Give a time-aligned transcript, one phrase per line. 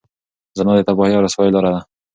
[0.57, 1.81] زنا د تباهۍ او رسوایۍ لاره ده.